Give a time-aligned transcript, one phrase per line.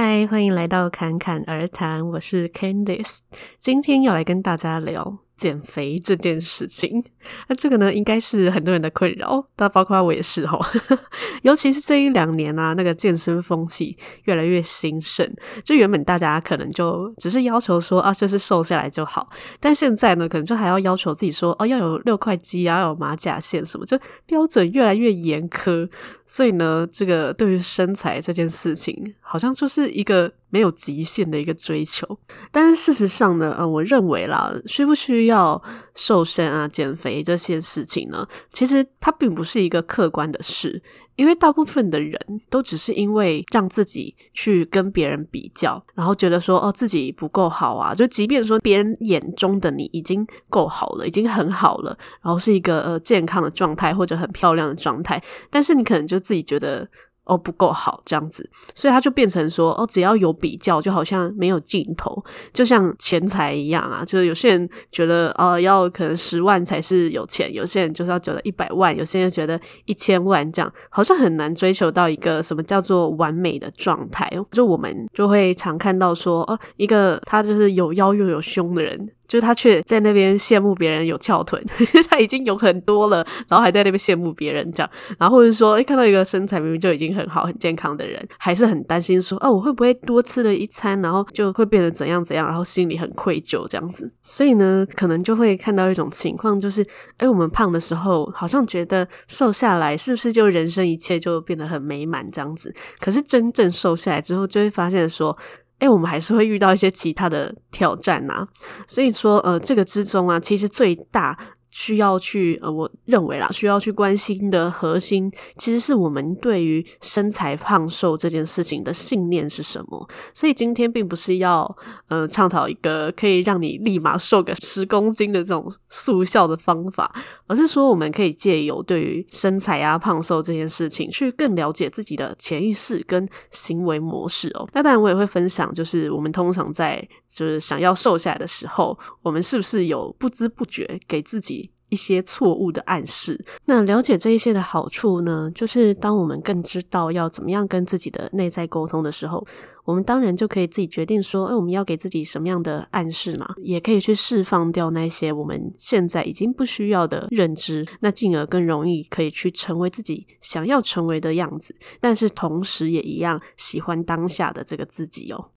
[0.00, 3.18] 嗨，欢迎来到侃侃而谈，我是 Candice，
[3.58, 7.02] 今天要来跟大家聊减肥这件事情，
[7.48, 10.58] 那这个呢，应该是很多人的困扰，但包括我也是哈。
[11.42, 15.28] 尤其是这一两年啊，那个健身风气越来越兴盛，
[15.64, 19.28] 就原本大家可能就只是要求说啊，就是瘦下来就好，
[19.60, 25.88] 但现在呢，可能就还要要求自己说哦，要有六块肌啊，要有马甲线什么，就标准越来越严苛。
[26.26, 30.32] 所以呢，这个对于身材这件事情，好像就是一个。
[30.50, 32.18] 没有极限的一个追求，
[32.50, 35.62] 但是事实上呢，呃，我认为啦，需不需要
[35.94, 38.26] 瘦身啊、减肥这些事情呢？
[38.52, 40.82] 其实它并不是一个客观的事，
[41.16, 42.18] 因为大部分的人
[42.50, 56.88] 都只是因为让自己去跟别人比较，然后觉得说哦，自己不够好啊，就即便说别人眼中的你已经够好了，已经很好了，然后是一个健康的状态或者很漂亮的状态，但是你可能就自己觉得。
[57.28, 74.28] 哦，不够好这样子，所以他就变成说，哦，只要有比较，就好像没有尽头，就像钱财一样啊，就是有些人觉得，哦，要可能十万才是有钱，有些人就是要觉得一百万，有些人觉得一千万这样，好像很难追求到一个什么叫做完美的状态。
[74.50, 79.10] 就我们就会常看到说，哦，一个他就是有腰又有胸的人。
[79.28, 81.62] 就是他却在那边羡慕别人有翘臀，
[82.08, 94.10] 他已经有很多了，然后还在那边羡慕别人这样，然后或者说，哎，看到一个身材明明就已经很好、很健康的人，还是很担心说，哦，我会不会多吃了一餐，然后就会变得怎样怎样，然后心里很愧疚这样子。
[94.24, 96.82] 所以呢，可能就会看到一种情况，就是，
[97.18, 102.74] 哎，我们胖的时候，好像觉得瘦下来是不是就人生一切就变得很美满这样子？
[102.98, 105.36] 可是真正瘦下来之后，就会发现说。
[105.78, 108.46] 哎，我们还是会遇到一些其他的挑战呐，
[108.86, 111.38] 所以说，呃，这个之中啊，其实最大。
[111.70, 120.08] 需要去呃，我认为啦，需要去关心的核心，其实是我们对于身材胖瘦这件事情的信念是什么。
[120.32, 121.76] 所以今天并不是要
[122.08, 127.14] 呃倡导一个可以让你立马瘦个十公斤的这种速效的方法，
[127.46, 134.66] 而是说我们可以借由对于身材啊胖瘦这件事情，去更了解自己的潜意识跟行为模式哦。
[134.72, 141.67] 那当然，我也会分享，就是我们通常在就是想要瘦下来的时候，我们是不是有不知不觉给自己。
[141.88, 143.44] 一些错误的暗示。
[143.64, 149.46] 那了解这一些的好处呢，就是当我们更知道要怎么样跟自己的内在沟通的时候，
[149.84, 165.52] 我们当然就可以自己决定说，哎，我们要给自己什么样的暗示嘛，也可以去释放掉那些我们现在已经不需要的认知，那进而更容易可以去成为自己想要成为的样子，但是同时也一样喜欢当下的这个自己哦。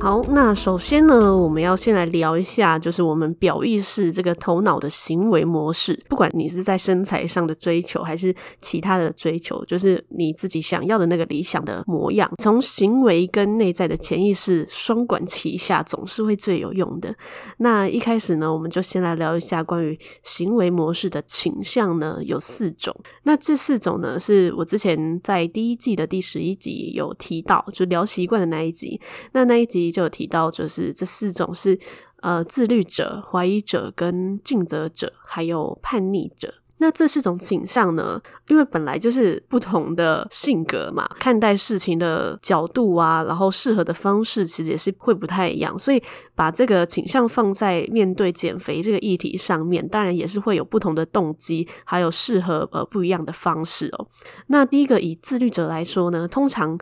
[0.00, 6.00] 好，那首先呢，我们要先来聊一下，就是我们表意识这个头脑的行为模式。
[6.08, 8.32] 不管你是在身材上的追求，还是
[8.62, 17.12] 其他的追求，就是你自己想要的那个理想的模样，从行为跟内在的潜意识双管齐下，总是会最有用的。
[17.56, 22.94] 那一开始呢，我们就先来聊一下关于行为模式的倾向呢，有四种。
[23.24, 29.00] 那这四种呢，是我之前在第一季的第十一集有提到，就聊习惯的那一集。
[29.32, 29.88] 那那一集。
[29.98, 31.76] 就有提到，就是这四种是
[32.20, 36.54] 呃自律者、怀疑者、跟尽责者，还有叛逆者。
[36.80, 45.76] 那这四种倾向呢，因为本来就是不同的性格嘛，看待事情的角度啊，然后适合的方式其实也是会不太一样。
[45.76, 46.00] 所以
[46.36, 54.06] 把这个倾向放在面对减肥这个议题上面，当然也是会有不同的动机，还有适合呃不一样的方式哦。
[54.46, 56.78] 那第一个以自律者来说呢，通常。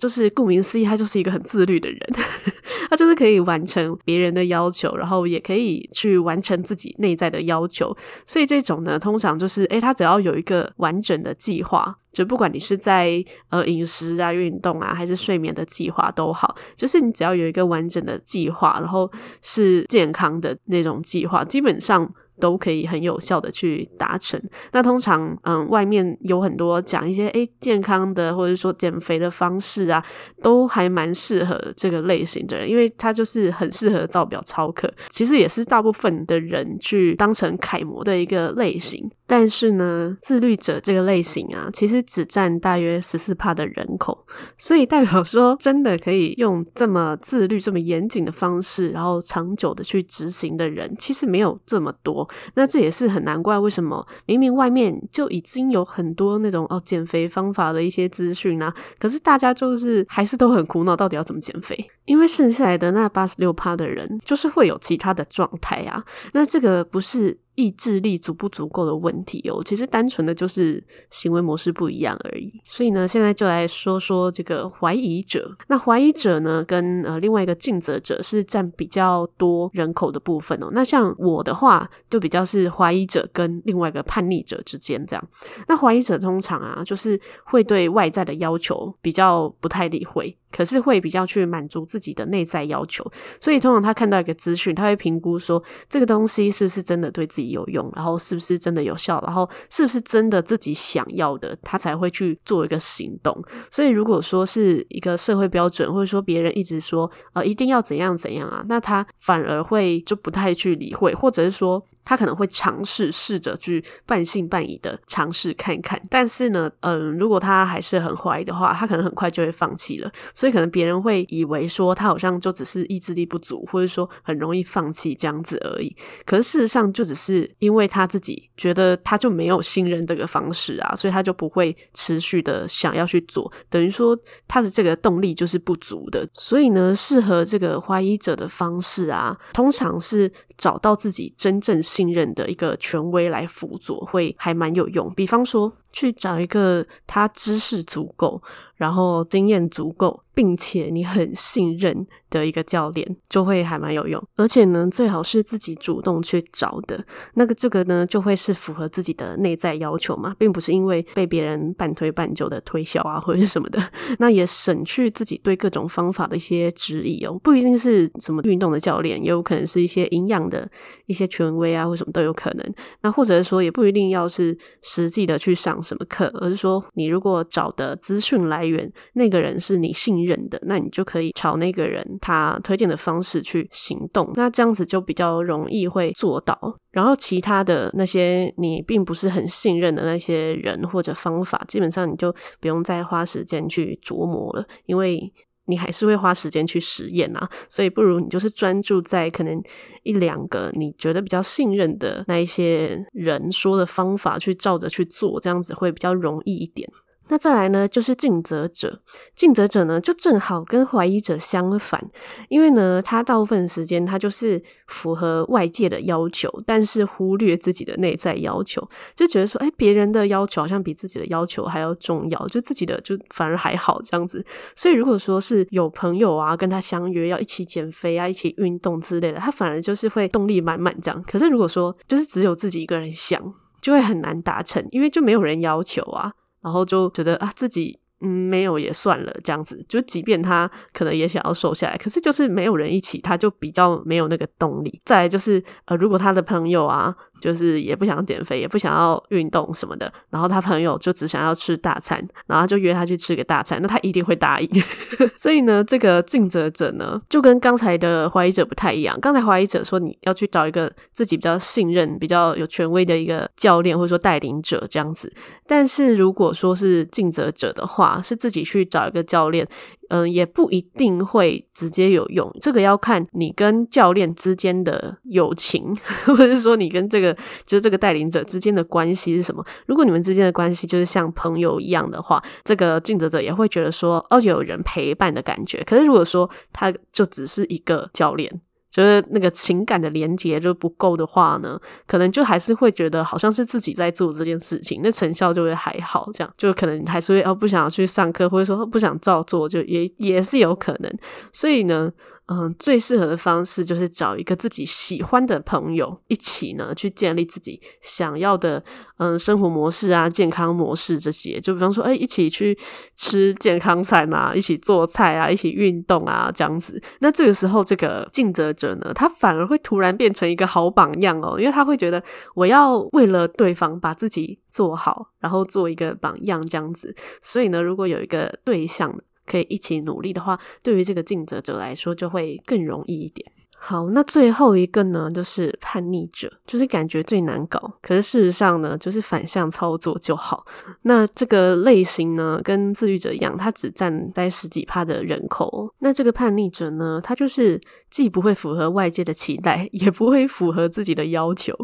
[0.00, 2.00] 就是顾名思义，他就是一个很自律的人，
[2.88, 7.94] 他就是可以完成别人的要求，然后也可以去完成自己内在的要求。
[8.24, 19.12] 所以这种呢，通常就是，诶，他只要有一个完整的计划，就不管你是在呃饮食啊、运动啊，还是睡眠的计划都好，就是你只要有一个完整的计划，然后
[19.42, 22.10] 是健康的那种计划，基本上。
[22.40, 24.40] 都可以很有效的去达成。
[24.72, 30.02] 那通常，嗯，外面有很多讲一些诶健康的或者说减肥的方式啊，
[30.42, 34.92] 都还蛮适合这个类型的人，因为他就是很适合造表操课。
[35.10, 39.08] 其实也是大部分的人去当成楷模的一个类型。
[39.26, 44.26] 但是呢，自律者这个类型啊，其实只占大约十四帕的人口，
[44.56, 52.28] 所以代表说真的可以用这么自律、这么严谨的方式，然后长久的去执行的人，其实没有这么多。
[52.54, 61.76] 那这也是很难怪，为什么明明外面就已经有很多那种哦减肥方法的一些资讯啊，可是大家就是还是都很苦恼，到底要怎么减肥？
[62.04, 66.04] 因为剩下来的那八十六趴的人，就是会有其他的状态啊。
[66.32, 67.38] 那这个不是。
[67.60, 72.50] 意志力足不足够的问题哦，其实单纯的就是行为模式不一样而已。
[72.64, 75.54] 所以呢，现在就来说说这个怀疑者。
[75.68, 80.68] 那怀疑者呢，跟呃另外一个尽责者是占比较多人口的部分哦。
[80.72, 85.28] 那像我的话，就比较是怀疑者跟另外一个叛逆者之间这样。
[85.68, 90.34] 那怀疑者通常啊，就是会对外在的要求比较不太理会。
[90.52, 93.08] 可是会比较去满足自己的内在要求，
[93.40, 103.36] 所以通常他看到一个资讯，他会评估说这个东西是不是真的对自己有用，然后是不是真的有效，然后是不是真的自己想要的，他才会去做一个行动。
[103.70, 111.84] 所以如果说是一个社会标准，或者说别人一直说呃一定要怎样怎样啊，那他反而会就不太去理会，或者是说。
[112.10, 120.10] 他可能会尝试试着去半信半疑的尝试看看，但是呢，嗯，如果他还是很怀疑的话，他可能很快就会放弃了。
[120.34, 125.94] 所以可能别人会以为说他好像就只是意志力不足，或者说很容易放弃这样子而已。
[126.26, 133.52] 可是事实上，就只是因为他自己觉得他就没有信任这个方式啊，所以他就不会持续的想要去做。
[133.68, 134.18] 等于说
[134.48, 136.28] 他的这个动力就是不足的。
[136.34, 145.12] 所以呢，适合这个怀疑者的方式啊，通常是找到自己真正信信任的一个权威来辅佐，会还蛮有用。
[145.14, 148.42] 比方说，去找一个他知识足够，
[148.76, 154.22] 然后经验足够，并且你很信任的一个教练，就会还蛮有用。
[154.36, 157.04] 而且呢，最好是自己主动去找的。
[157.34, 163.82] 那个这个呢，就会是符合自己的内在要求嘛，并不是因为被别人半推半就的推销啊，或者什么的。
[164.18, 167.38] 那也省去自己对各种方法的一些质疑哦。
[167.42, 170.68] 不一定是什么运动的教练，也有可能是一些营养的
[171.06, 172.74] 一些权威啊，或什么都有可能。
[173.02, 186.58] 那或者说，也不一定要是实际的去上什么课，而是说，你如果找的资讯来源，那个人是你信任的，那你就可以朝那个人他推荐的方式去行动，那这样子就比较容易会做到。
[186.90, 195.32] 然后其他的那些你并不是很信任的那些人或者方法，基本上你就不用再花时间去琢磨了，因为
[195.66, 197.48] 你还是会花时间去实验啊。
[197.68, 199.62] 所以不如你就是专注在可能
[200.02, 206.88] 一两个你觉得比较信任的那一些人说的方法去照着去做，这样子会比较容易一点。
[207.30, 209.00] 那再来呢，就是尽责者。
[209.34, 212.04] 尽责者呢，就正好跟怀疑者相反，
[212.48, 224.44] 因为呢，他大部分时间他就是符合外界的要求，但是忽略自己的内在要求，就觉得说，哎，别人的要求好像比自己的要求还要重要，就自己的就反而还好这样子。
[224.74, 231.24] 所以如果说是有朋友啊跟他相约要一起减肥啊、一起运动之类的，他反而就是会动力满满这样。
[231.30, 233.40] 可是如果说就是只有自己一个人想，
[233.80, 236.32] 就会很难达成，因为就没有人要求啊。
[236.62, 239.84] 然后就觉得啊，自己嗯没有也算了，这样子。
[239.88, 245.00] 就即便他可能也想要瘦下来，可是就是没有人一起，他就比较没有那个动力。
[245.04, 247.14] 再来就是呃，如果他的朋友啊。
[247.40, 254.68] 就是也不想减肥，也不想要运动什么的，然后他朋友就只想要吃大餐，然后就约他去吃个大餐，那他一定会答应。
[255.36, 259.18] 所以呢，这个尽责者呢，就跟刚才的怀疑者不太一样。
[259.20, 265.32] 刚才怀疑者说你要去找一个自己比较信任、比较有权威的一个教练或者说带领者这样子，
[265.66, 269.66] 但是如果说是尽责者的话，是自己去找一个教练。
[270.10, 275.96] 嗯，也不一定会直接有用，这个要看你跟教练之间的友情，
[276.26, 277.32] 或者说你跟这个
[277.64, 279.64] 就是这个带领者之间的关系是什么。
[279.86, 285.82] 如果你们之间的关系就是像朋友一样的话，这个尽责者也会觉得说，哦，有人陪伴的感觉。
[285.84, 288.60] 可是如果说他就只是一个教练。
[288.90, 301.10] 就是那个情感的连接就不够的话呢，可能就还是会觉得好像是自己在做这件事情，那成效就会还好，这样就可能还是会哦不想要去上课，或者说不想照做，就也也是有可能。
[301.52, 302.10] 所以呢。
[302.52, 308.82] 嗯，最适合的方式就是找一个自己喜欢的朋友一起呢，去建立自己想要的
[309.18, 311.60] 嗯生活模式啊、健康模式这些。
[311.60, 312.76] 就比方说，哎，一起去
[313.14, 317.00] 吃健康菜嘛，一起做菜啊，一起运动啊，这样子。
[317.20, 322.20] 那这个时候，这个尽责者呢，他反而会突然变成一个好榜样哦，因为他会觉得
[322.56, 327.14] 我要为了对方把自己做好，然后做一个榜样这样子。
[327.42, 329.16] 所以呢，如果有一个对象，
[329.50, 333.50] 可以一起努力的话，对于这个尽责者来说就会更容易一点。
[333.82, 340.66] 好，那最后一个呢，就是叛逆者，就是感觉最难搞，可是事实上呢，就是反向操作就好。
[341.04, 345.90] 那这个类型呢，跟自律者一样，它只占在十几趴的人口。
[346.00, 347.80] 那这个叛逆者呢，他就是
[348.10, 351.74] 既不会符合外界的期待，也不会符合自己的要求，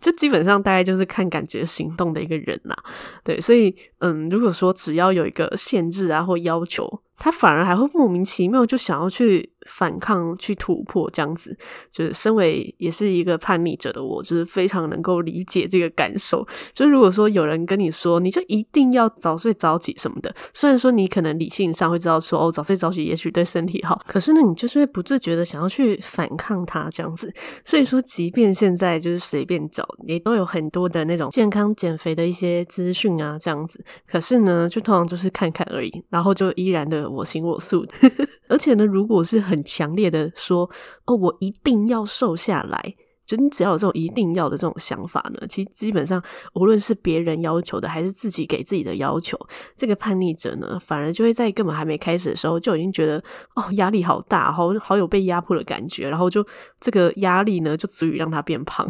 [0.00, 2.76] 就基本上大概就是看感觉行动的一个人呐。
[3.24, 7.00] 对，所以嗯，如果说只要有一个限制啊或要求。
[7.20, 11.56] 他反而还会莫名其妙就想要去反抗、去突破这样子。
[11.90, 16.46] 就是身为也是一个叛逆者的我，就是非常能够理解这个感受。
[16.72, 27.32] 就是如果说有人跟你说，你就一定要早睡早起什么的，虽然说你可能理性上会知道说，哦，早睡早起也许对身体好，可是呢，你就是会不自觉的想要去反抗它这样子。
[27.64, 33.84] 所以说，即便现在就是随便找，也都有很多的那种健康减肥的一些资讯啊，这样子。
[34.06, 37.10] 可是呢，就通常就是看看而已，然后就依然的。
[37.10, 37.94] 我行我素的，
[38.50, 40.68] 而且呢，如果是很强烈的说，
[41.06, 42.94] 哦，我一定要瘦下来。
[43.26, 46.20] 就你只要有这种一定要的这种想法呢，其实基本上
[46.54, 49.38] 无论是别人要求的，还是自己给自己的要求，
[49.76, 53.22] 这个叛逆者呢，反而就会在根本还没开始的时候就已经觉得
[53.54, 56.44] 哦，压力好大，好好有被压迫的感觉，然后就
[56.80, 58.84] 这个压力呢，就足以让他变胖。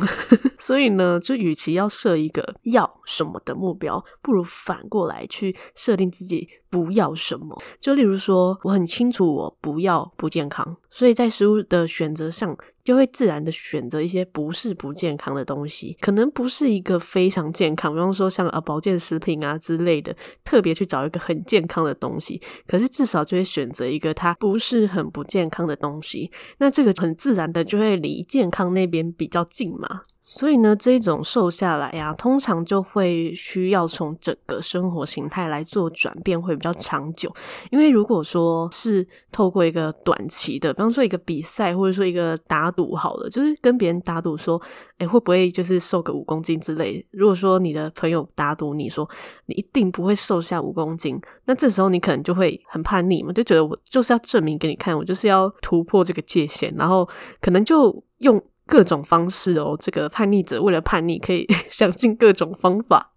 [0.60, 7.60] 所以呢，就与其要设一个要什么的目标，不如反过来去设定自己不要什么。
[7.80, 12.56] 就例如说，我很清楚我不要不健康，所以在食物的选择上。
[12.82, 30.00] 就会自然的选择一些不是不健康的东西，可能不是一个非常健康，比方说像呃保健食品啊之类的，特别去找一个很健康的东西，可是至少就会选择一个它不是很不健康的东西，那这个很自然的就会离健康那边比较近嘛。
[30.32, 37.34] 所以呢，这种瘦下来呀、通常就会需要从整个生活形态来做转变，会比较长久。
[37.72, 44.62] 因为如果说是透过一个短期的，比方说一个比赛，或者说一个打赌，好了，就是跟别人打赌说，
[44.98, 47.04] 诶，会不会就是瘦个五公斤之类。
[47.10, 49.10] 如果说你的朋友打赌你说
[49.46, 57.08] 你一定不会瘦下五公斤，那这时候你可能就会很叛逆嘛，就觉得我就是要证明给你看，我就是要突破这个界限，然后
[57.40, 58.40] 可能就用。
[58.70, 63.08] 各种方式哦，这个叛逆者为了叛逆，可以 想尽各种方法。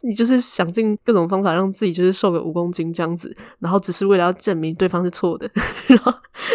[0.00, 5.48] 你就是想尽各种方法，让自己就是瘦个五公斤这样子，然后只是为了要证明对方是错的，
[5.86, 6.12] 然后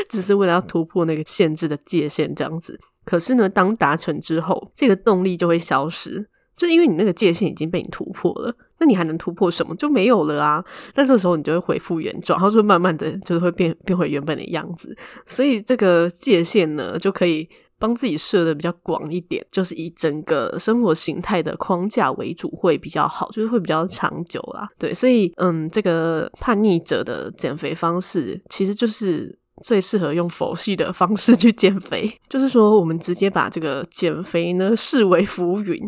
[0.10, 2.78] 只是为了要突破那个限制的界限这样子。
[3.06, 9.74] 可是呢，当达成之后，这个动力就会消失，就因为你那个界限已经被你突破了，那你还能突破什么？
[9.76, 10.64] 就没有了啊。
[10.96, 14.96] 那这时候你就会恢复原状，然后就慢慢的就是会变变回原本的样子。
[15.26, 17.48] 所以这个界限呢，就可以。
[17.80, 24.68] 帮自己设的比较广一点，就是以整个生活形态的框架为主会比较好，就是会比较长久啦。
[24.78, 35.82] 对，所以嗯，这个叛逆者的减肥方式，其实就是最适合用佛系的方式去减肥，就是说我们直接把这个减肥呢视为浮云，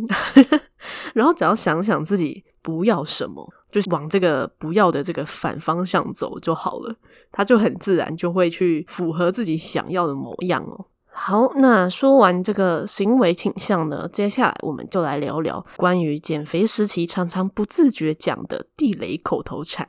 [1.14, 6.96] 然后只要想想自己不要什么，就是往这个不要的这个反方向走就好了，
[7.32, 10.86] 它就很自然就会去符合自己想要的模样哦。
[11.22, 19.86] 好，那说完这个行为倾向呢，接下来我们就来聊聊关于减肥时期常常不自觉讲的地雷口头禅。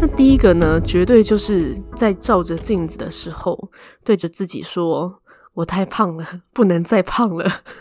[0.00, 3.70] 那第一个呢，绝对就是在照着镜子的时候，
[4.04, 5.22] 对着自己说
[5.54, 7.48] ：“我太胖了，不能再胖了。”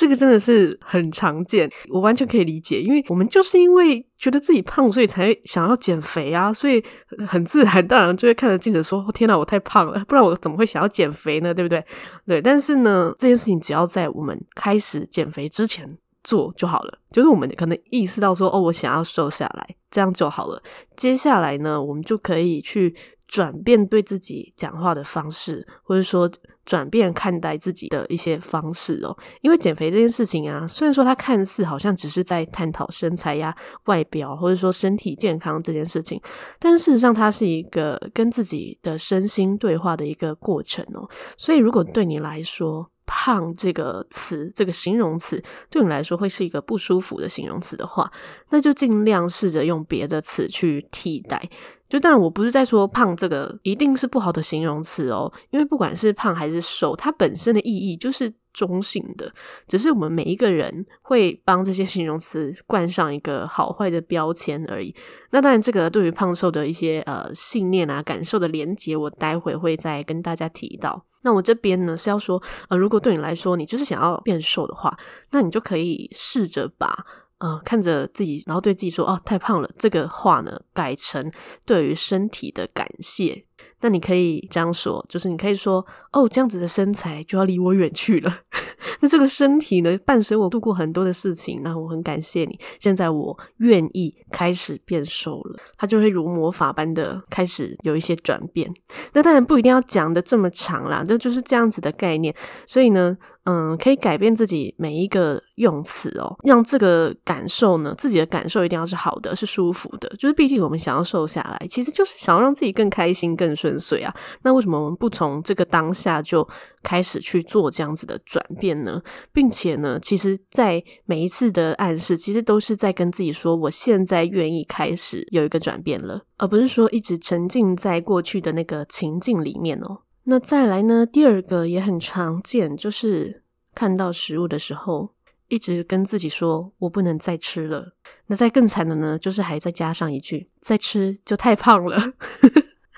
[0.00, 6.82] 这个真的是很常见，我完全可以理解，因为我们就是因为觉得自己胖，所以才想要减肥啊，所以
[7.28, 11.52] 很自然，当然就会看着镜子说：“天哪，我太胖了，不然我怎么会想要减肥呢？
[11.52, 11.84] 对不对？”
[12.26, 20.62] 对，但是呢，这件事情只要在我们开始减肥之前做就好了，就是我们可能意识到说：“哦，我想要瘦下来，这样就好了。”
[20.96, 22.96] 接下来呢，我们就可以去
[23.30, 26.30] 转变对自己讲话的方式，或者说。
[26.66, 33.52] 转变看待自己的一些方式哦，因为减肥这件事情啊，虽然说它看似好像只是在探讨身材呀、
[33.86, 36.20] 外表，或者说身体健康这件事情，
[36.60, 41.08] 但事实上它是一个跟自己的身心对话的一个过程哦。
[41.36, 48.08] 所以，如果对你来说，胖这个词，这个形容词对你来说会是一个不舒服的形容词的话，
[48.50, 51.50] 那就尽量试着用别的词去替代。
[51.88, 59.34] 就当然，我不是在说胖这个一定是不好的形容词哦，因为不管是胖还是瘦，它本身的意义就是中性的，
[59.66, 64.94] 只是我们每一个人会帮这些形容词冠上一个好坏的标签而已。
[65.30, 71.06] 那当然，这个对于胖瘦的一些呃信念啊、感受的连结，我待会会再跟大家提到。
[71.22, 74.96] 那我这边呢是要说，呃，如果对你来说，你就是想要变瘦的话，
[75.30, 77.04] 那你就可以试着把。
[77.38, 81.32] 呃，看着自己，然后对自己说：“哦，太胖了。”这个话呢，改成
[81.64, 83.46] 对于身体的感谢。
[83.80, 88.40] 那你可以这样说，就是你可以说：“哦，这样子的身材就要离我远去了。
[89.00, 92.58] ”那这个身体呢，伴随我度过很多的事情，那我很感谢你。
[92.78, 98.70] 现在我愿意开始变瘦了，它就会如魔法般的开始有一些转变。
[99.14, 102.34] 那当然不一定要讲的这么长啦，这就是这样子的概念。
[102.66, 110.08] 所以呢，嗯，可以改变自己每一个用词哦，让这个感受呢，自己的感受一定要是好的，是舒服的。
[110.18, 114.14] 就是毕竟我们想要瘦下来，其实就是想要让自己更开心、更顺遂啊。
[114.42, 116.46] 那为什么我们不从这个当下就
[116.82, 119.00] 开始去做这样子的转变呢？
[119.32, 130.02] 并且呢，其实，在每一次的暗示，其实都是在跟自己说，我现在愿意开始有一个转变了，而不是说一直沉浸在过去的那个情境里面哦。
[130.30, 131.04] 那再来呢？
[131.04, 133.42] 第二个也很常见，就是
[133.74, 135.10] 看到食物的时候，
[135.48, 137.96] 一直跟自己说“我不能再吃了”。
[138.28, 142.12] 那再更惨的呢，就是还再加上一句“再吃就太胖了”。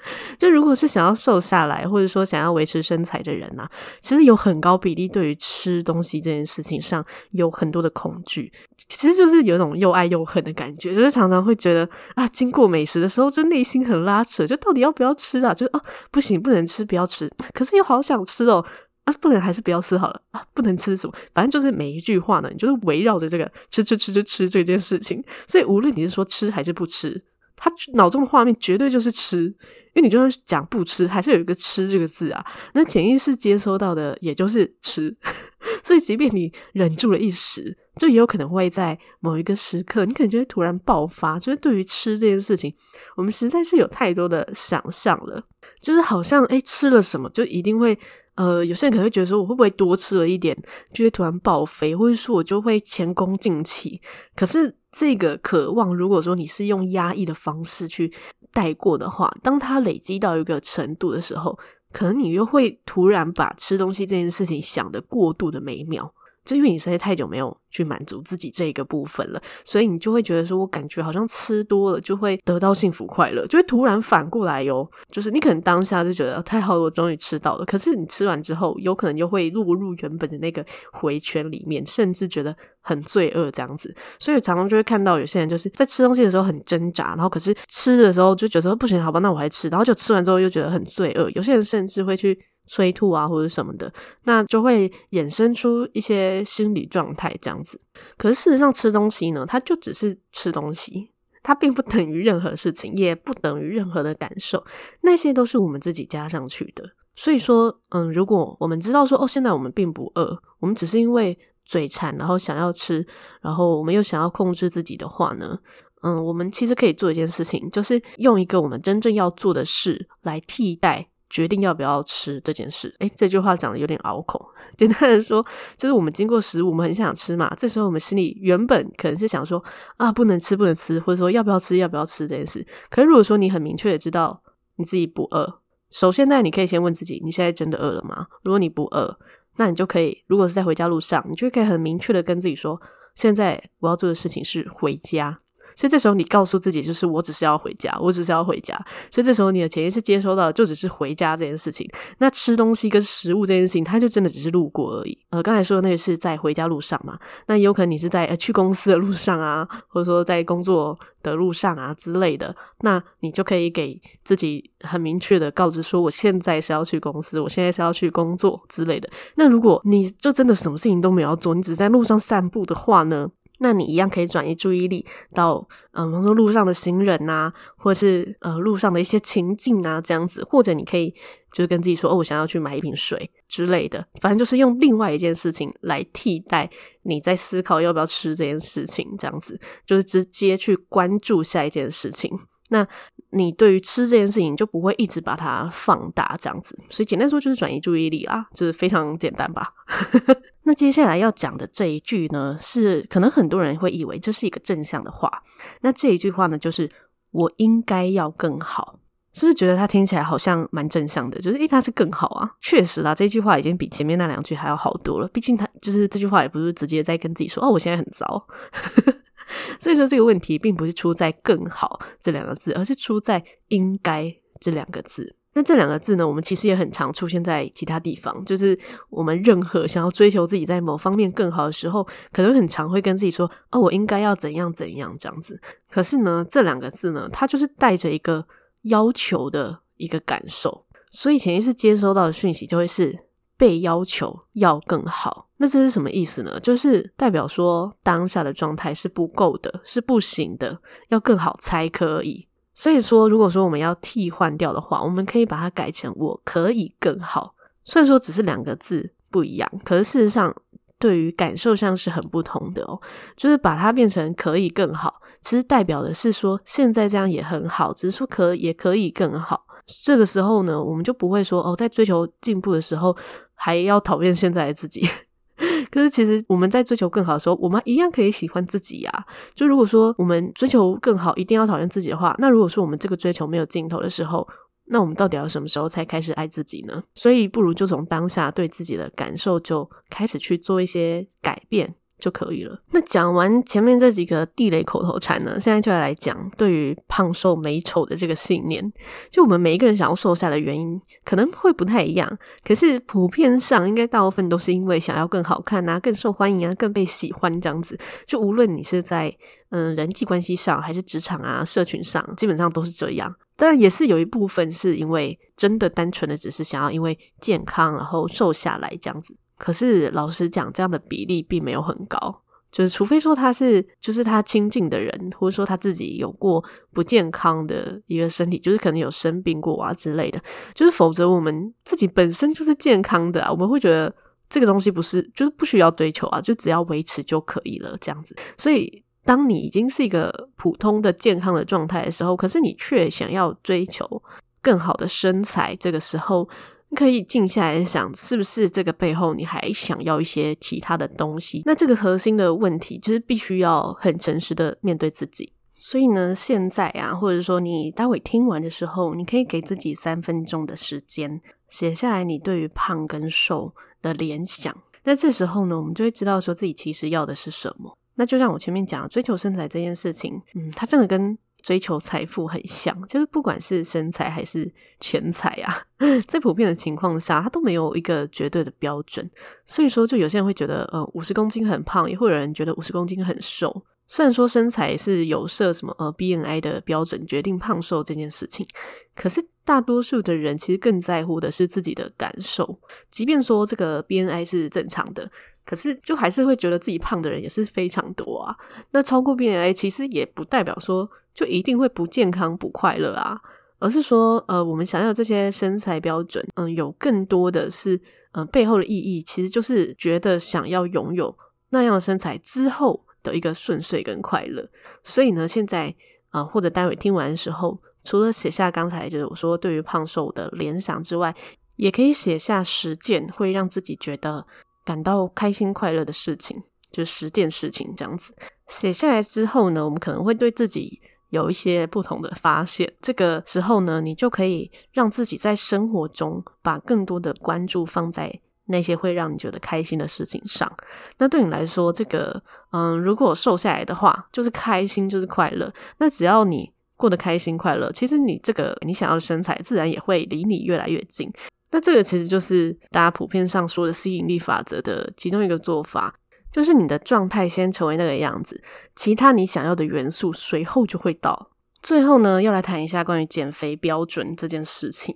[0.38, 3.68] 就如果是想要瘦下来，或者说想要维持身材的人呐、
[4.00, 8.52] 其实有很高比例对于吃东西这件事情上有很多的恐惧，
[8.88, 15.54] 其实就是有一种又爱又恨的感觉，就是常常会觉得啊，经过美食的时候，就内心很拉扯，就到底要不要吃啊？
[15.54, 15.80] 就啊，
[16.10, 18.64] 不行，不能吃，不要吃，可是又好想吃哦，
[19.04, 27.22] 啊，不能还是不要吃好了啊，不能吃什么，反正就是每一句话呢，你就是围绕着这个吃吃吃吃吃这件事情，所以无论你是说吃还是不吃，
[27.56, 29.54] 他脑中的画面绝对就是吃。
[29.94, 32.42] 因为你就算讲不吃，还是有一个“吃”这个字啊。
[32.72, 35.14] 那潜意识接收到的也就是吃，
[35.84, 41.38] 所以即便你忍住了一时，就也有可能会在某一个时刻，你可能就会突然爆发。
[41.38, 42.74] 就是对于吃这件事情，
[43.18, 45.44] 我们实在是有太多的想象了，
[45.82, 47.98] 就是好像诶，吃了什么就一定会。
[48.34, 50.56] 呃，有些人可能会觉得说，我会不会多吃了一点，
[50.92, 54.00] 就会突然爆肥，或者说我就会前功尽弃。
[54.34, 58.12] 可是这个渴望，如果说你是用压抑的方式去
[58.52, 61.58] 带过的话，当它累积到一个程度的时候，
[61.92, 66.12] 可能你又会突然把吃东西这件事情想得过度的美妙。
[66.44, 74.88] 就因为你实在太久没有去满足自己这个部分了，所以你就会觉得说，我感觉好像吃多了就会得到幸福快乐，就会突然反过来哟。
[75.10, 83.94] 就是你可能当下就觉得太好了，我终于吃到了，可是你吃完之后，有可能又会落入原本的那个回圈里面，甚至觉得很罪恶这样子。
[84.18, 91.30] 所以常常就会看到有些人就是在吃东西的时候很挣扎，然后可是吃的时候就觉得不行，好吧，那我还吃，然后就吃完之后又觉得很罪恶。
[91.30, 92.38] 有些人甚至会去。
[92.66, 93.92] 催吐啊，或者什么的，
[94.24, 97.80] 那就会衍生出一些心理状态这样子。
[98.16, 101.10] 可是事实上，吃东西呢，它就只是吃东西，
[101.42, 104.64] 它并不等于任何事情，也不等于任何的感受，
[105.02, 106.84] 那些都是我们自己加上去的。
[107.14, 113.06] 所以说，嗯，如果我们知道说，哦，现在我们并不饿，我们只是因为嘴馋，然后想要吃，
[113.42, 115.58] 然后我们又想要控制自己的话呢，
[116.02, 121.08] 嗯，我们其实可以做一件事情，就是用一个我们真正要做的事来替代。
[121.32, 124.46] 决定要不要吃这件事，诶，这句话讲的有点拗口。
[124.76, 125.42] 简单的说，
[125.78, 127.50] 就是我们经过食物，我们很想吃嘛。
[127.56, 129.64] 这时候我们心里原本可能是想说
[129.96, 132.66] 啊，不能吃，不能吃，或者说要不要吃，要不要吃这件事。
[132.90, 134.42] 可是如果说你很明确的知道
[134.76, 138.26] 你自己不饿，首先呢，你可以先问自己，你现在真的饿了吗？
[138.44, 139.18] 如果你不饿，
[139.56, 142.78] 那你就可以，如果是在回家路上，你就可以很明确的跟自己说，
[143.14, 145.40] 现在我要做的事情是回家。
[145.74, 148.74] 所以这时候你告诉自己，就是我只是要回家，我只是要回家。
[149.10, 151.88] 所以这时候你的潜意识接收到的就只是回家这件事情。
[152.18, 155.18] 那吃东西跟食物这件事情，它就真的只是路过而已。
[155.30, 162.54] 呃，刚才说的那个是在回家路上嘛，那有可能你是在去公司的路上啊，或者说在工作的路上啊之类的。
[162.80, 169.08] 那你就可以给自己很明确的告知说，我现在是要去公司，我现在是要去工作之类的。
[169.36, 173.28] 那如果你就真的什么事情都没有做，你只是在路上散步的话呢？
[173.62, 181.10] 那你一样可以转移注意力到，嗯，比如说路上的行人啊，或者是呃路上的一些情境啊，这样子，或者你可以
[181.52, 186.68] 就是跟自己说，哦，我想要去买一瓶水之类的，反正就是用另外一件事情来替代
[187.02, 189.60] 你在思考要不要吃这件事情，这样子。
[189.86, 192.30] 就是直接去关注下一件事情。
[192.72, 192.86] 那
[193.30, 196.76] 你对于吃这件事情就不会一直把它放大，这样子。
[196.88, 199.72] 所以简单说就是转移注意力啦，就是非常简单吧。
[200.64, 205.42] 那接下来要讲的这一句呢，是可能很多人会以为这是一个正向的话。
[205.82, 206.90] 那这一句话呢，就是
[207.30, 208.98] 我应该要更好，
[209.34, 211.38] 是不是觉得它听起来好像蛮正向的？
[211.40, 212.50] 就是诶，它是更好啊。
[212.60, 215.28] 确实啦，这句话已经比前面那两句还要好多了。
[215.28, 218.46] 毕竟它就是这句话也不是直接在跟自己说哦，我现在很糟。
[219.78, 225.36] 所以说这个问题并不是出在“更好”这两个字，而是出在“应该”这两个字。
[225.54, 228.42] 那这两个字呢，我们其实也很常出现在其他地方。
[228.44, 228.78] 就是
[229.10, 235.60] 我们任何想要追求自己在某方面更好的时候，可能很常会跟自己说：“哦，我应该要怎样怎样这样子。”
[235.90, 238.46] 可是呢，这两个字呢，它就是带着一个
[238.82, 243.26] 要求的一个感受，所以潜意识接收到的讯息就会是。
[243.56, 246.58] 被要求要更好，那这是什么意思呢？
[246.60, 252.48] 就是代表说当下的状态是不够的，是不行的，要更好才可以。
[252.74, 257.54] 所以说，如果说我们要替换掉的话，我们可以把它改成“我可以更好”。
[257.84, 260.56] 虽然说只是两个字，不一样，可是事实上，
[260.98, 262.98] 对于感受上是很不同的哦。
[263.36, 269.66] 就是把它变成可以更好，其实代表的是说现在这样也很好，只是说可也可以更好。
[270.02, 273.16] 这个时候呢，我们就不会说哦，在追求进步的时候
[273.54, 275.06] 还要讨厌现在的自己。
[275.90, 279.26] 可是其实我们在追求更好的时候，我们一样可以喜欢自己呀。
[279.54, 284.48] 就如果说我们追求更好，一定要讨厌自己的话，那如果说我们这个追求没有尽头的时候，
[284.86, 287.02] 那我们到底要什么时候才开始爱自己呢？
[287.14, 291.94] 所以不如就从当下对自己的感受就开始去做一些改变。
[292.22, 292.80] 就可以了。
[292.92, 298.80] 那讲完前面这几个地雷口头禅呢，现在就要来讲对于胖瘦美丑的这个信念。
[299.28, 307.98] 就我们每一个人想要瘦下的原因可能会不太一样，可是普遍上应该大部分都是因为想要更好看啊、更受欢迎啊、更被喜欢这样子。
[308.24, 309.36] 就无论你是在
[309.70, 313.34] 嗯人际关系上，还是职场啊、社群上，基本上都是这样。
[313.56, 319.36] 当然也是有一部分是因为真的单纯的只是想要因为健康然后瘦下来这样子。
[319.62, 330.42] 可是老实讲，这样的比例并没有很高，就是除非说他是，就是他亲近的人，或者说他自己有过不健康的一个身体，就是可能有生病过啊之类的，
[330.74, 334.12] 就是否则我们自己本身就是健康的啊，我们会觉得
[334.50, 338.34] 这个东西不是，就是不需要追求啊，就只要维持就可以了这样子。
[338.58, 344.20] 所以，当你已经是一个普通的健康的状态的时候，可是你却想要追求
[344.60, 346.48] 更好的身材，这个时候。
[346.92, 351.62] 你可以静下来想，是不是这个背后你还想要一些其他的东西？
[351.64, 355.54] 那这个核心的问题就是必须要很诚实的面对自己。
[355.72, 364.76] 所以呢，现在啊，或者说你待会听完的时候，你可以给自己三分钟的时间，写下来你对于胖跟瘦的联想。
[365.04, 367.96] 那这时候呢，我们就会知道说自己其实要的是什么。
[368.16, 375.74] 那就像我前面讲，追求身材这件事情，嗯，它真的跟追求财富很像，就是不管是身材还是钱财啊，
[376.26, 379.30] 在普遍的情况下，它都没有一个绝对的标准。
[379.64, 383.84] 所以说，就有些人会觉得，呃，五十公斤很胖，也会有人觉得五十公斤很瘦。
[384.08, 388.66] 虽然说身材是有设什么呃 BNI 的标准决定胖瘦这件事情，
[389.14, 392.78] 可是大多数的人其实更在乎的是自己的感受。
[393.10, 395.30] 即便说这个 BNI 是正常的。
[395.64, 398.54] 可是，就还是会觉得自己胖的人也是非常多啊。
[398.90, 403.40] 那超过 BMI 其实也不代表说就一定会不健康、不快乐啊，
[403.78, 407.98] 而是说，呃，我们想要这些身材标准，嗯、有更多的是，
[408.32, 411.34] 嗯、背后的意义，其实就是觉得想要拥有
[411.70, 414.68] 那样的身材之后的一个顺遂跟快乐。
[415.04, 415.94] 所以呢，现在，
[416.32, 421.34] 呃，或者待会听完的时候，除了写下刚才就是我说对于胖瘦的联想之外，
[421.76, 424.44] 也可以写下实践会让自己觉得。
[424.84, 428.34] 感到开心快乐的事情，就十件事情这样子
[428.66, 432.92] 写下来之后呢，我们可能会对自己有一些不同的发现。
[433.00, 440.70] 这个时候呢，你就可以让自己在生活中把更多的关注放在那些会让你觉得开心的事情上。
[441.18, 445.72] 那对你来说，这个嗯，如果瘦下来的话，就是开心，就是快乐。
[445.98, 451.30] 那只要你过得开心快乐，其实你这个你想要的身材，自然也会离你越来越近。
[451.72, 456.14] 那这个其实就是大家普遍上说的吸引力法则的其中一个做法，
[456.52, 458.62] 就是你的状态先成为那个样子，
[458.94, 461.48] 其他你想要的元素随后就会到。
[461.82, 465.12] 最后呢，要来谈一下关于减肥标准这件事情。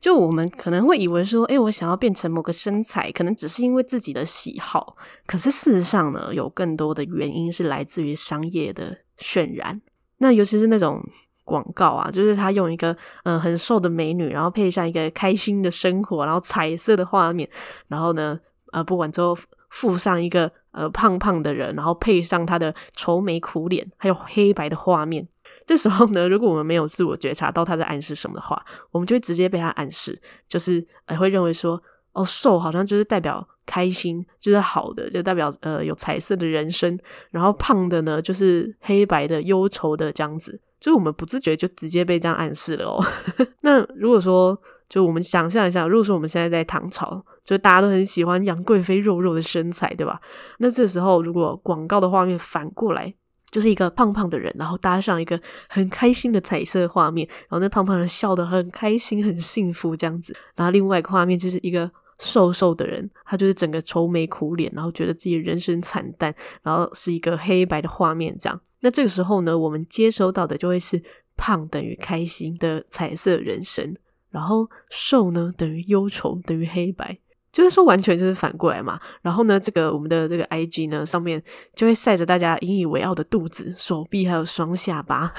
[0.00, 4.96] 就我们可能会以为说，诶，我想要变成某个身材，可能只是因为自己的喜好。
[5.26, 9.80] 可是事实上呢，有更多的原因是来自于商业的渲染。
[10.16, 11.00] 那尤其是那种。
[11.48, 17.48] 广告啊，就是他用一个嗯很瘦的美女，然后配上一个开心的生活，然后彩色的画面，
[17.88, 18.38] 然后呢
[18.72, 19.34] 呃不管之后
[19.70, 25.26] 附上一个呃胖胖的人，然后配上他的愁眉苦脸，还有黑白的画面。
[25.66, 31.82] 这时候呢，如果我们没有自我觉察到他在暗示什么的话，我们就会直接被他暗示，就是呃会认为说
[32.12, 36.98] 哦瘦好像就是代表开心，就是好的，就代表呃有彩色的人生，
[37.30, 40.58] 然后胖的呢就是黑白的忧愁的这样子。
[40.80, 43.04] 就是我们不自觉就直接被这样暗示了哦。
[43.62, 50.20] 那如果说，就我们想象一下，如果说我们现在在唐朝，就大家都很喜欢杨贵妃肉肉的身材，对吧？
[50.58, 53.12] 那这时候如果广告的画面反过来，
[53.50, 60.36] 就是一个胖胖的人，然后搭上一个很开心的彩色画面，然后那胖胖人笑得很开心、很幸福这样子。
[60.54, 68.60] 然后另外一个画面就是一个瘦瘦的人，他就是整个愁眉苦脸，然后觉得自己人生惨淡，然后是一个黑白的画面这样。
[68.80, 71.02] 那这个时候呢，我们接收到的就会是
[71.36, 73.96] 胖等于开心的彩色人生，
[74.30, 77.18] 然后瘦呢等于忧愁，等于黑白，
[77.52, 79.00] 就是说完全就是反过来嘛。
[79.22, 81.42] 然后呢，这个我们的这个 IG 呢上面
[81.74, 85.32] 就会晒着大家引以为傲的肚子、手臂还有双下巴。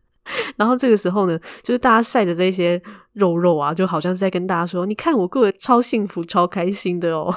[0.56, 2.80] 然后这个时候呢，就是大家晒着这些
[3.12, 7.34] 肉肉啊，就好像是在跟大家说：“你看我过得超幸福、超开心的哦。”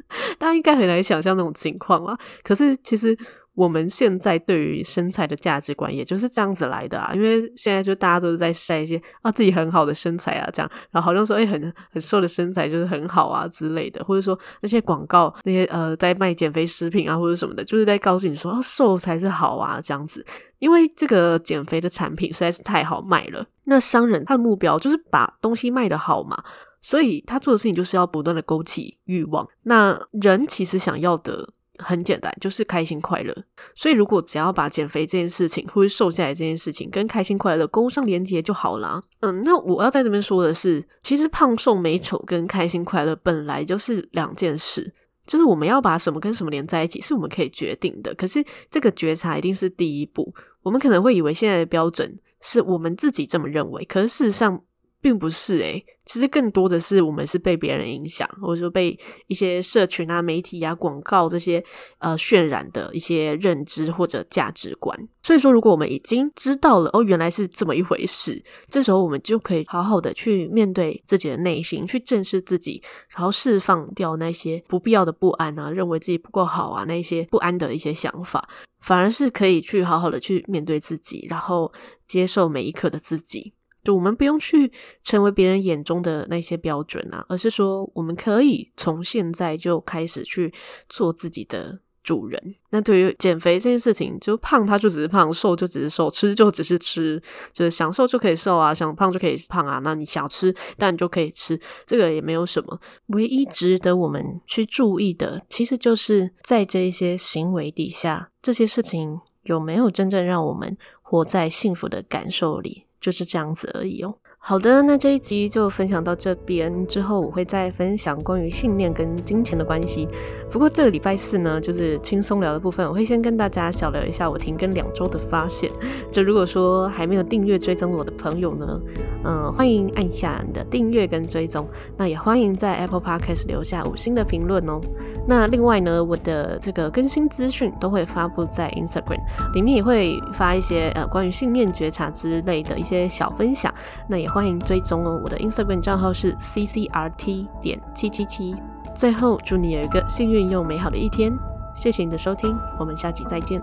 [0.38, 2.18] 大家应该很难想象那种情况啊。
[2.42, 3.16] 可是其实。
[3.58, 7.12] 我们现在对于身材的价值观，也就是这样子来的啊。
[7.12, 20.24] 因为现在就大家都是在晒一些啊自己很好的身材啊，这样，然后好像说哎、很很瘦的身材就是很好啊之类的，或者说那些广告那些呃在卖减肥食品啊或者什么的，就是在告诉你说啊瘦才是好啊这样子。
[20.60, 26.40] 因为这个减肥的产品实在是太好卖了，那商人他的目标就是把东西卖得好嘛，
[26.80, 29.44] 所以他做的事情就是要不断的勾起欲望。
[29.64, 31.50] 那人其实想要的。
[31.78, 33.34] 很简单，就是开心快乐。
[33.74, 39.02] 所以，如果只要把减肥这件事情，或者瘦下来这件事情，跟开心快乐勾上连接就好啦。
[39.20, 44.92] 嗯，那我要在这边说的是，其实胖瘦美丑跟开心快乐本来就是两件事，
[45.26, 48.14] 就是我们要把什么跟什么连在一起，是我们可以决定的。
[48.14, 50.34] 可是，这个觉察一定是第一步。
[50.62, 54.62] 我们可能会以为现在的标准是我们自己这么认为，可是事实上。
[55.00, 61.62] 并不是诶，其实更多的是我们是被别人影响，或者说被一些社群啊、媒体啊、广告这些
[61.98, 64.98] 呃渲染的一些认知或者价值观。
[65.22, 78.48] 所以说，如果我们已经知道了哦，原来是这么一回事，这时候我们就可以好好的去面对自己的内心，去正视自己，然后释放掉那些不必要的不安啊，认为自己不够好啊，那些不安的一些想法，
[78.80, 81.70] 反而是可以去好好的去面对自己，然后
[82.06, 83.52] 接受每一刻的自己。
[83.88, 84.70] 就我们不用去
[85.02, 90.52] 成为别人眼中的那些标准啊，而是说我们可以从现在就开始去
[90.90, 92.54] 做自己的主人。
[92.68, 97.18] 那对于减肥这件事情，就胖它就只是胖，瘦就只是瘦，吃就只是吃，
[97.50, 99.80] 就是想瘦就可以瘦啊，想胖就可以胖啊。
[99.82, 102.78] 那你想吃，但你就可以吃，这个也没有什么。
[103.06, 112.84] 唯一值得我们去注意的，其实就是在这一些行为底下，这些事情有没有真正让我们活在幸福的感受里。
[113.00, 114.14] 就是这样子而已哦。
[114.40, 120.08] 好的，那这一集就分享到这边，之后我会再分享关于信念跟金钱的关系。
[120.50, 125.70] 不过这个礼拜四呢，就是轻松聊的部分，我会先跟大家小聊一下我停更两周的发现。
[126.10, 128.80] 就如果说还没有订阅追踪我的朋友呢，
[129.24, 131.68] 嗯，欢迎按下你的订阅跟追踪。
[131.96, 134.80] 那也欢迎在 Apple Podcast 留下五星的评论哦。
[135.26, 139.20] 那另外呢，我的这个更新资讯都会发布在 Instagram，
[139.52, 143.74] 里面也会发一些呃关于信念觉察之类的些小分享。
[144.06, 144.28] 那也。
[144.28, 148.54] 欢迎追踪哦，我的 Instagram 账号是 ccrt 点七七七。
[148.94, 151.32] 最后，祝你有一个幸运又美好的一天。
[151.74, 153.60] 谢谢你的收听，我们下期再见。